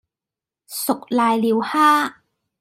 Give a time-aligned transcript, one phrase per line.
[0.65, 2.11] 熟瀨尿蝦